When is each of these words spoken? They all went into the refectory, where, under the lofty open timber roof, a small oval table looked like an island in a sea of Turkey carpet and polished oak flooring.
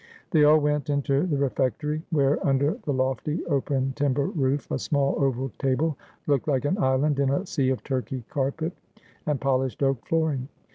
They 0.31 0.43
all 0.45 0.57
went 0.57 0.89
into 0.89 1.27
the 1.27 1.37
refectory, 1.37 2.01
where, 2.09 2.43
under 2.43 2.71
the 2.85 2.91
lofty 2.91 3.45
open 3.45 3.93
timber 3.95 4.25
roof, 4.25 4.71
a 4.71 4.79
small 4.79 5.13
oval 5.23 5.51
table 5.59 5.95
looked 6.25 6.47
like 6.47 6.65
an 6.65 6.79
island 6.79 7.19
in 7.19 7.29
a 7.29 7.45
sea 7.45 7.69
of 7.69 7.83
Turkey 7.83 8.23
carpet 8.27 8.73
and 9.27 9.39
polished 9.39 9.83
oak 9.83 10.03
flooring. 10.07 10.47